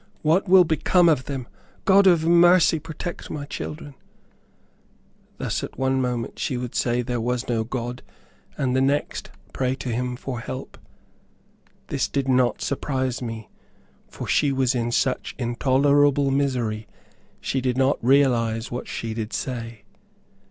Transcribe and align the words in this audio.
What 0.23 0.49
will 0.49 0.63
become 0.63 1.07
of 1.07 1.25
them? 1.25 1.47
God 1.85 2.07
of 2.07 2.25
mercy, 2.25 2.79
protect 2.79 3.29
my 3.29 3.45
children!" 3.45 3.93
Thus, 5.37 5.63
at 5.63 5.77
one 5.77 6.01
moment, 6.01 6.39
she 6.39 6.57
would 6.57 6.73
say 6.73 7.03
there 7.03 7.21
was 7.21 7.47
no 7.47 7.63
God, 7.63 8.01
and 8.57 8.75
the 8.75 8.81
next, 8.81 9.29
pray 9.53 9.75
to 9.75 9.89
him 9.89 10.15
for 10.15 10.39
help. 10.39 10.79
This 11.89 12.07
did 12.07 12.27
not 12.27 12.63
surprise 12.63 13.21
me, 13.21 13.51
for 14.07 14.25
she 14.25 14.51
was 14.51 14.73
in 14.73 14.91
such 14.91 15.35
intolerable 15.37 16.31
misery 16.31 16.87
she 17.39 17.61
did 17.61 17.77
not 17.77 18.03
realize 18.03 18.71
what 18.71 18.87
she 18.87 19.13
did 19.13 19.33
say. 19.33 19.83